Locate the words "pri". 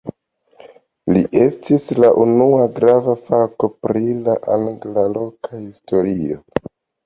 3.87-4.03